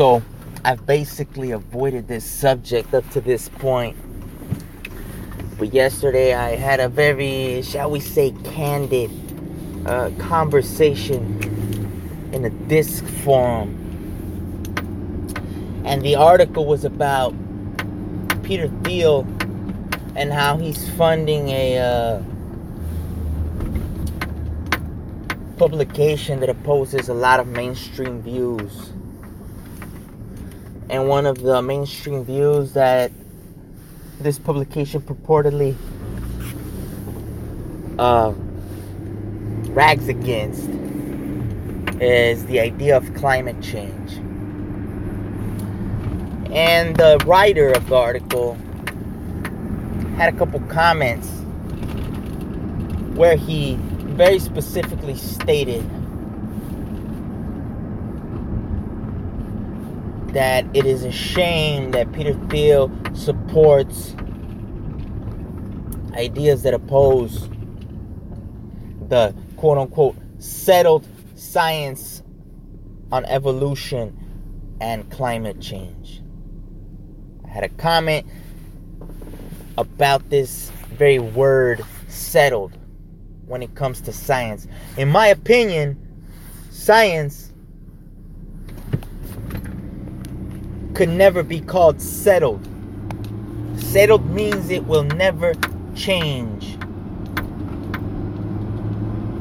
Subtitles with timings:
[0.00, 0.22] So
[0.64, 3.98] I've basically avoided this subject up to this point.
[5.58, 9.10] But yesterday I had a very, shall we say, candid
[9.86, 11.38] uh, conversation
[12.32, 13.76] in a disc forum.
[15.84, 17.34] And the article was about
[18.42, 19.26] Peter Thiel
[20.16, 22.22] and how he's funding a uh,
[25.58, 28.92] publication that opposes a lot of mainstream views.
[30.90, 33.12] And one of the mainstream views that
[34.18, 35.76] this publication purportedly
[37.96, 38.32] uh,
[39.70, 40.68] rags against
[42.00, 44.14] is the idea of climate change.
[46.52, 48.54] And the writer of the article
[50.16, 51.28] had a couple comments
[53.16, 53.76] where he
[54.16, 55.88] very specifically stated
[60.32, 64.14] that it is a shame that Peter Thiel supports
[66.14, 67.48] ideas that oppose
[69.08, 72.22] the quote unquote settled science
[73.10, 74.16] on evolution
[74.80, 76.22] and climate change.
[77.44, 78.26] I had a comment
[79.78, 82.76] about this very word settled
[83.46, 84.66] when it comes to science.
[84.96, 85.96] In my opinion,
[86.70, 87.39] science
[91.00, 92.60] could never be called settled.
[93.74, 95.54] Settled means it will never
[95.94, 96.76] change.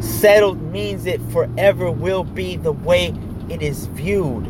[0.02, 3.14] Settled means it forever will be the way
[3.50, 4.46] it is viewed,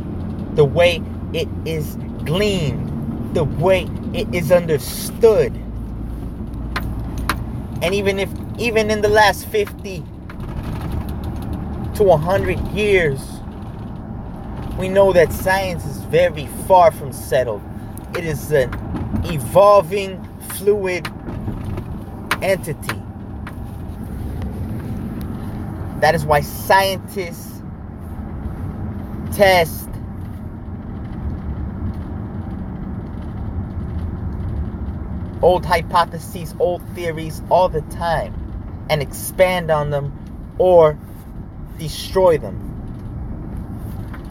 [0.56, 1.02] the way
[1.34, 5.52] it is gleaned, the way it is understood.
[7.82, 10.04] And even if even in the last 50
[11.96, 13.39] to 100 years,
[14.80, 17.62] we know that science is very far from settled.
[18.18, 18.70] It is an
[19.26, 21.06] evolving, fluid
[22.42, 22.96] entity.
[26.00, 27.62] That is why scientists
[29.34, 29.90] test
[35.42, 38.34] old hypotheses, old theories all the time
[38.90, 40.98] and expand on them or
[41.78, 42.69] destroy them.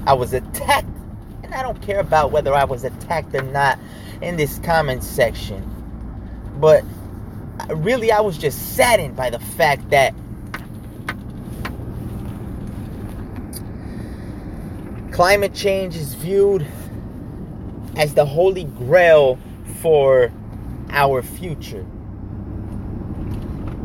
[0.08, 0.88] I was attacked,
[1.42, 3.78] and I don't care about whether I was attacked or not
[4.22, 5.62] in this comment section.
[6.56, 6.82] But
[7.68, 10.14] really, I was just saddened by the fact that
[15.12, 16.66] climate change is viewed
[17.96, 19.38] as the holy grail
[19.82, 20.32] for
[20.88, 21.84] our future.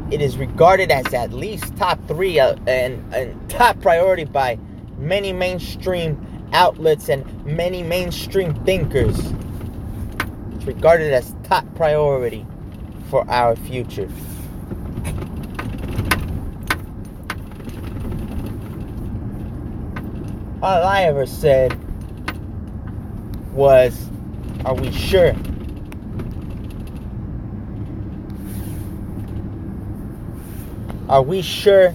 [0.09, 4.57] It is regarded as at least top three uh, and, and top priority by
[5.03, 6.17] many mainstream
[6.53, 9.17] outlets and many mainstream thinkers.
[10.55, 12.45] It's regarded as top priority
[13.09, 14.09] for our future.
[20.61, 21.77] All I ever said
[23.51, 24.09] was,
[24.63, 25.35] Are we sure?
[31.09, 31.93] Are we sure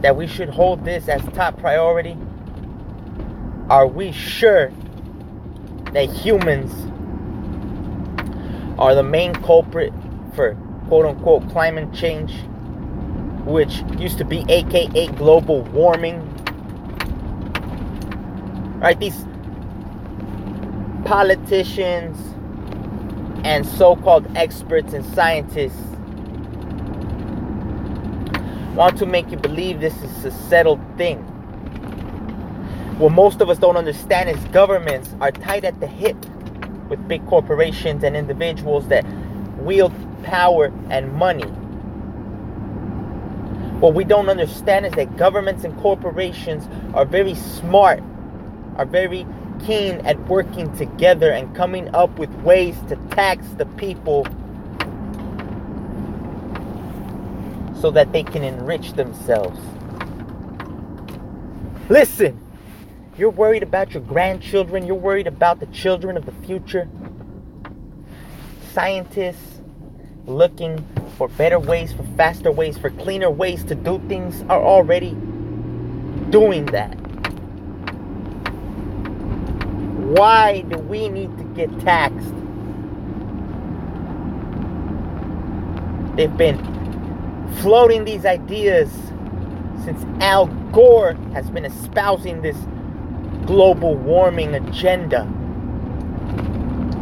[0.00, 2.16] that we should hold this as top priority?
[3.68, 4.72] Are we sure
[5.92, 6.72] that humans
[8.78, 9.92] are the main culprit
[10.34, 10.56] for
[10.88, 12.32] quote unquote climate change,
[13.44, 16.26] which used to be aka global warming?
[18.80, 18.98] Right?
[18.98, 19.26] These
[21.04, 22.16] politicians
[23.44, 25.89] and so called experts and scientists
[28.80, 31.18] want to make you believe this is a settled thing.
[32.98, 36.16] What most of us don't understand is governments are tied at the hip
[36.88, 39.04] with big corporations and individuals that
[39.58, 39.92] wield
[40.22, 41.44] power and money.
[43.80, 48.02] What we don't understand is that governments and corporations are very smart,
[48.76, 49.26] are very
[49.66, 54.26] keen at working together and coming up with ways to tax the people
[57.80, 59.58] so that they can enrich themselves.
[61.88, 62.38] Listen,
[63.16, 66.88] you're worried about your grandchildren, you're worried about the children of the future.
[68.72, 69.60] Scientists
[70.26, 70.86] looking
[71.16, 75.10] for better ways, for faster ways, for cleaner ways to do things are already
[76.30, 76.94] doing that.
[80.16, 82.34] Why do we need to get taxed?
[86.16, 86.79] They've been
[87.58, 88.90] floating these ideas
[89.84, 92.56] since Al Gore has been espousing this
[93.46, 95.24] global warming agenda.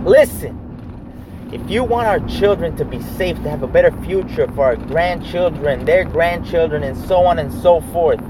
[0.05, 0.59] Listen,
[1.53, 4.77] if you want our children to be safe, to have a better future for our
[4.77, 8.21] grandchildren, their grandchildren, and so on and so forth,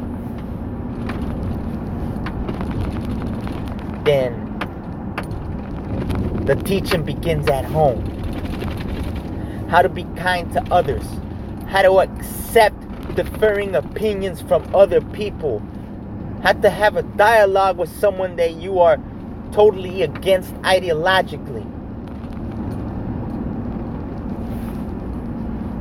[4.04, 4.44] then
[6.46, 8.04] the teaching begins at home.
[9.68, 11.04] How to be kind to others,
[11.68, 12.76] how to accept
[13.14, 15.62] differing opinions from other people,
[16.42, 18.98] how to have a dialogue with someone that you are
[19.52, 21.66] totally against ideologically.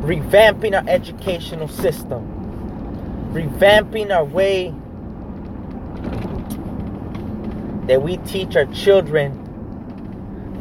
[0.01, 2.25] Revamping our educational system,
[3.33, 4.73] revamping our way
[7.87, 9.43] that we teach our children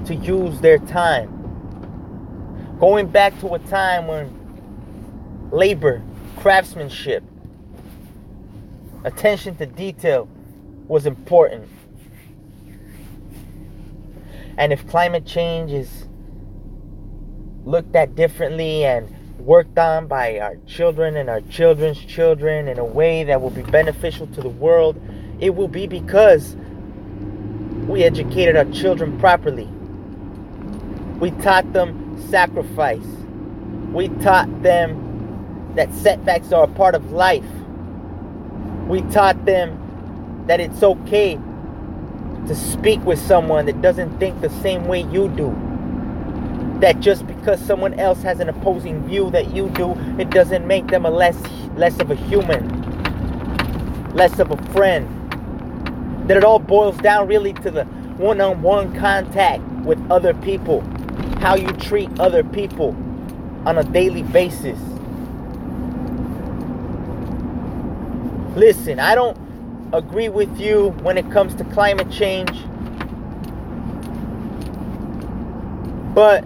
[0.05, 1.33] to use their time.
[2.79, 4.36] Going back to a time when
[5.57, 6.03] labor,
[6.37, 7.25] craftsmanship,
[9.05, 10.29] attention to detail
[10.87, 11.67] was important.
[14.59, 16.09] And if climate change is
[17.65, 19.09] looked at differently and
[19.39, 23.63] worked on by our children and our children's children in a way that will be
[23.63, 25.01] beneficial to the world,
[25.41, 26.55] it will be because
[27.87, 29.69] we educated our children properly.
[31.19, 33.07] We taught them sacrifice.
[33.93, 35.06] We taught them
[35.77, 37.45] that setbacks are a part of life.
[38.89, 41.39] We taught them that it's okay
[42.47, 45.55] to speak with someone that doesn't think the same way you do.
[46.81, 50.89] That just because someone else has an opposing view that you do, it doesn't make
[50.89, 51.41] them a less
[51.77, 52.67] less of a human,
[54.15, 55.09] less of a friend.
[56.29, 60.83] That it all boils down really to the one-on-one contact with other people
[61.41, 62.89] how you treat other people
[63.67, 64.79] on a daily basis.
[68.57, 69.37] Listen, I don't
[69.93, 72.65] agree with you when it comes to climate change.
[76.15, 76.43] But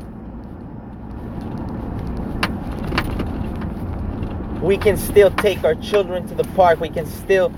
[4.61, 6.81] we can still take our children to the park.
[6.81, 7.51] We can still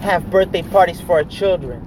[0.00, 1.86] have birthday parties for our children.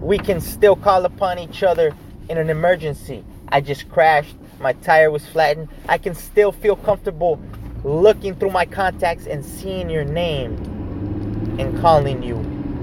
[0.00, 1.94] We can still call upon each other
[2.30, 3.22] in an emergency.
[3.48, 5.68] I just crashed, my tire was flattened.
[5.90, 7.38] I can still feel comfortable
[7.84, 10.56] looking through my contacts and seeing your name
[11.58, 12.36] and calling you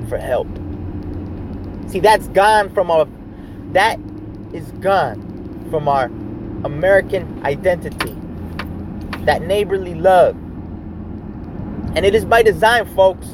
[0.08, 0.48] for help.
[1.90, 3.08] See, that's gone from our
[3.74, 4.00] that
[4.54, 6.06] is gone from our
[6.64, 8.16] American identity.
[9.26, 10.36] That neighborly love.
[11.96, 13.28] And it is by design, folks.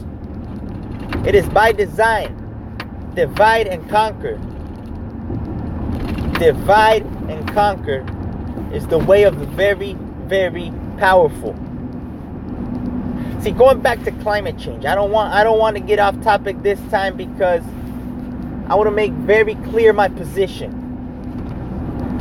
[1.26, 2.34] It is by design.
[3.14, 4.40] Divide and conquer
[6.40, 8.06] divide and conquer
[8.72, 9.94] is the way of the very,
[10.26, 11.56] very powerful.
[13.42, 16.20] See, going back to climate change, I don't want I don't want to get off
[16.22, 17.64] topic this time because
[18.68, 20.84] I want to make very clear my position.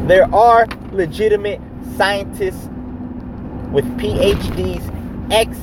[0.06, 1.60] There are legitimate
[1.96, 2.68] scientists
[3.72, 5.56] with PhDs, ex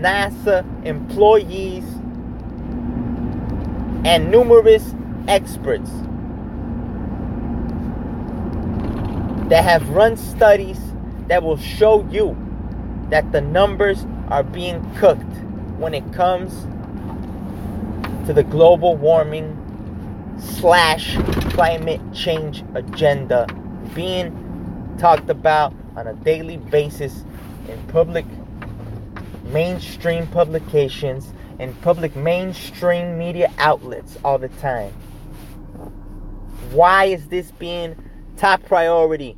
[0.00, 1.84] NASA employees,
[4.04, 4.94] and numerous
[5.28, 5.90] experts
[9.48, 10.80] that have run studies
[11.28, 12.36] that will show you
[13.10, 15.22] that the numbers are being cooked
[15.78, 16.52] when it comes
[18.26, 19.60] to the global warming
[20.40, 21.16] slash
[21.52, 23.46] climate change agenda
[23.94, 27.24] being talked about on a daily basis
[27.68, 28.24] in public
[29.44, 34.92] mainstream publications and public mainstream media outlets all the time.
[36.72, 37.94] Why is this being
[38.36, 39.36] top priority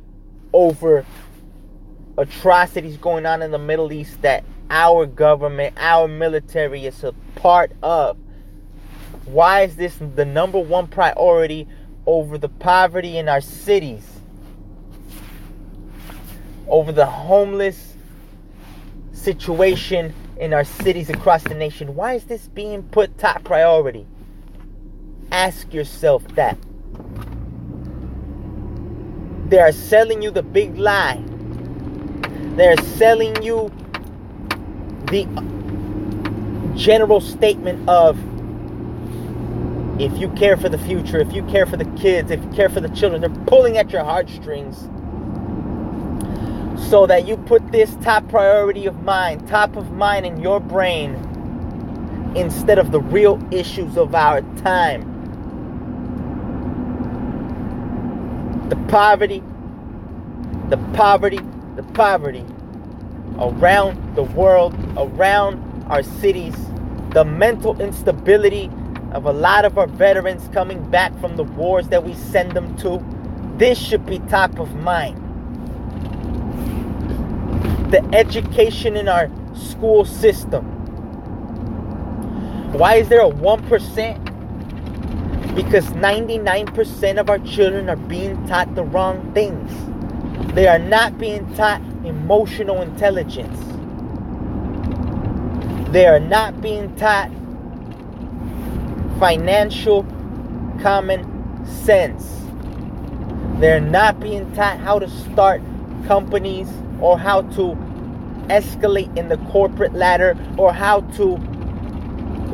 [0.53, 1.05] over
[2.17, 7.71] atrocities going on in the Middle East that our government, our military is a part
[7.81, 8.17] of.
[9.25, 11.67] Why is this the number one priority
[12.05, 14.05] over the poverty in our cities?
[16.67, 17.95] Over the homeless
[19.13, 21.95] situation in our cities across the nation?
[21.95, 24.05] Why is this being put top priority?
[25.31, 26.57] Ask yourself that.
[29.49, 31.23] They are selling you the big lie.
[32.57, 33.71] They're selling you
[35.11, 35.25] the
[36.75, 38.17] general statement of
[40.01, 42.69] if you care for the future, if you care for the kids, if you care
[42.69, 44.89] for the children, they're pulling at your heartstrings
[46.89, 51.15] so that you put this top priority of mind, top of mind in your brain
[52.35, 55.17] instead of the real issues of our time.
[58.69, 59.41] the poverty,
[60.69, 61.39] the poverty,
[61.77, 62.43] the poverty
[63.39, 66.55] around the world, around our cities,
[67.11, 68.69] the mental instability
[69.11, 72.75] of a lot of our veterans coming back from the wars that we send them
[72.77, 73.01] to.
[73.57, 75.23] This should be top of mind.
[77.91, 80.65] The education in our school system.
[82.73, 85.55] Why is there a 1%?
[85.55, 89.71] Because 99% of our children are being taught the wrong things.
[90.57, 93.59] They are not being taught emotional intelligence.
[95.91, 97.29] They are not being taught
[99.19, 100.01] financial
[100.81, 102.41] common sense.
[103.59, 105.61] They're not being taught how to start
[106.07, 106.67] companies
[107.01, 107.77] or how to
[108.49, 111.35] escalate in the corporate ladder or how to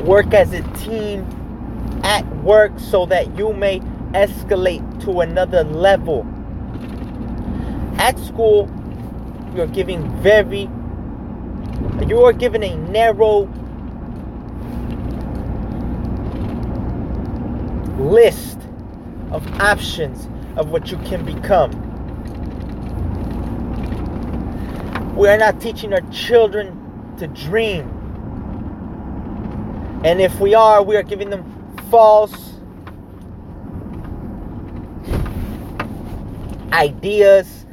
[0.04, 1.26] work as a team
[2.04, 3.80] at work so that you may
[4.12, 6.26] escalate to another level.
[7.98, 8.68] At school,
[9.54, 10.68] you're giving very,
[12.06, 13.48] you are given a narrow
[17.98, 18.58] list
[19.30, 21.70] of options of what you can become.
[25.16, 27.88] We are not teaching our children to dream.
[30.04, 31.44] And if we are, we are giving them
[31.90, 32.54] false
[36.72, 37.63] ideas,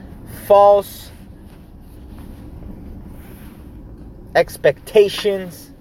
[0.51, 1.09] false
[4.35, 5.71] expectations.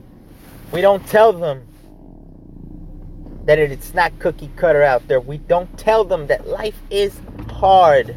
[0.70, 1.66] We don't tell them
[3.46, 5.18] that it's not cookie cutter out there.
[5.18, 8.14] We don't tell them that life is hard.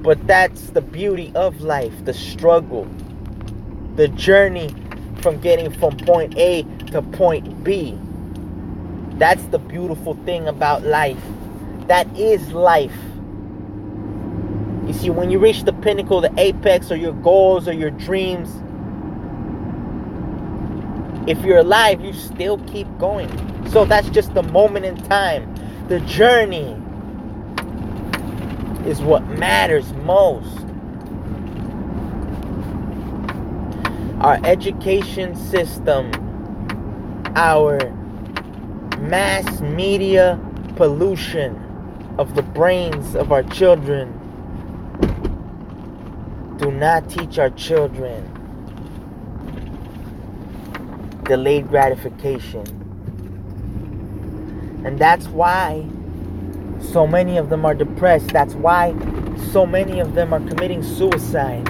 [0.00, 2.84] But that's the beauty of life the struggle,
[3.96, 4.72] the journey
[5.22, 7.98] from getting from point A to point B.
[9.18, 11.18] That's the beautiful thing about life.
[11.88, 12.94] That is life.
[14.86, 18.48] You see, when you reach the pinnacle, the apex, or your goals, or your dreams,
[21.28, 23.28] if you're alive, you still keep going.
[23.70, 25.52] So that's just the moment in time.
[25.88, 26.80] The journey
[28.88, 30.56] is what matters most.
[34.20, 36.12] Our education system,
[37.34, 37.78] our
[39.00, 40.40] mass media
[40.76, 41.60] pollution
[42.18, 44.15] of the brains of our children.
[46.58, 48.32] Do not teach our children
[51.24, 52.64] delayed gratification.
[54.84, 55.86] And that's why
[56.80, 58.28] so many of them are depressed.
[58.28, 58.94] That's why
[59.52, 61.68] so many of them are committing suicide.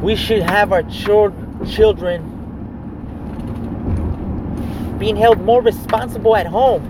[0.00, 2.30] We should have our children
[4.98, 6.82] being held more responsible at home.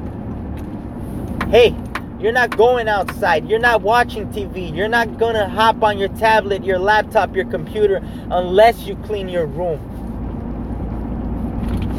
[1.51, 1.75] Hey,
[2.21, 3.49] you're not going outside.
[3.49, 4.75] You're not watching TV.
[4.75, 9.29] You're not going to hop on your tablet, your laptop, your computer unless you clean
[9.29, 9.81] your room.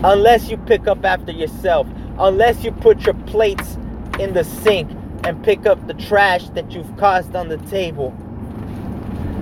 [0.03, 1.87] Unless you pick up after yourself.
[2.17, 3.77] Unless you put your plates
[4.19, 4.89] in the sink
[5.25, 8.15] and pick up the trash that you've caused on the table.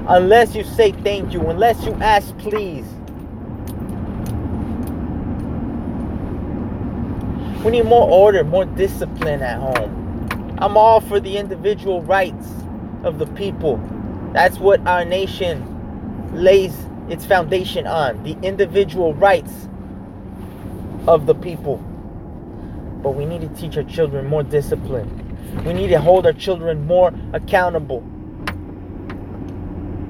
[0.07, 1.41] Unless you say thank you.
[1.41, 2.85] Unless you ask please.
[7.63, 10.02] We need more order, more discipline at home.
[10.59, 12.47] I'm all for the individual rights
[13.03, 13.77] of the people.
[14.33, 16.73] That's what our nation lays
[17.09, 19.67] its foundation on the individual rights
[21.07, 21.77] of the people.
[23.01, 25.19] But we need to teach our children more discipline.
[25.65, 28.01] We need to hold our children more accountable.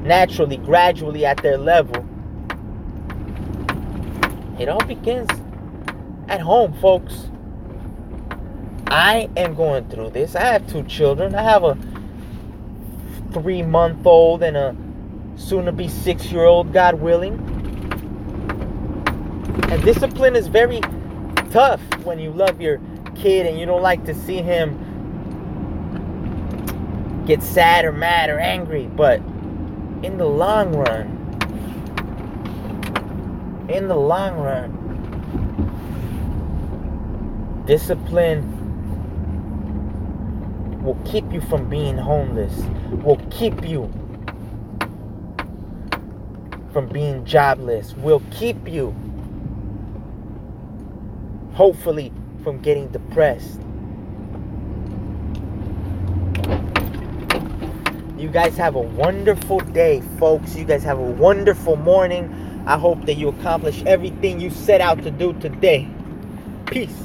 [0.04, 2.06] Naturally, gradually at their level.
[4.60, 5.30] It all begins
[6.28, 7.30] at home, folks.
[8.94, 10.36] I am going through this.
[10.36, 11.34] I have two children.
[11.34, 11.76] I have a
[13.34, 14.76] three month old and a
[15.36, 17.34] soon to be six year old, God willing.
[19.72, 20.80] And discipline is very
[21.50, 22.80] tough when you love your
[23.16, 24.78] kid and you don't like to see him
[27.26, 28.86] get sad or mad or angry.
[28.86, 29.22] But
[30.04, 31.08] in the long run,
[33.70, 34.82] in the long run,
[37.66, 38.53] discipline
[40.84, 42.54] will keep you from being homeless,
[43.04, 43.92] will keep you
[46.74, 48.94] from being jobless, will keep you,
[51.54, 52.12] hopefully,
[52.44, 53.62] from getting depressed.
[58.18, 60.56] You guys have a wonderful day, folks.
[60.56, 62.64] You guys have a wonderful morning.
[62.66, 65.88] I hope that you accomplish everything you set out to do today.
[66.66, 66.96] Peace.